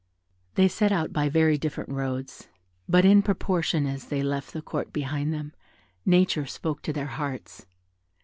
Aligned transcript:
They 0.55 0.67
set 0.67 0.91
out 0.91 1.13
by 1.13 1.29
very 1.29 1.59
different 1.59 1.91
roads; 1.91 2.47
but 2.89 3.05
in 3.05 3.21
proportion 3.21 3.85
as 3.85 4.05
they 4.05 4.23
left 4.23 4.51
the 4.51 4.63
Court 4.63 4.91
behind 4.91 5.31
them, 5.31 5.53
nature 6.07 6.47
spoke 6.47 6.81
to 6.81 6.91
their 6.91 7.05
hearts. 7.05 7.67